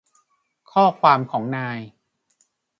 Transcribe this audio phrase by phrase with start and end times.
[0.71, 1.79] ข้อความของนาย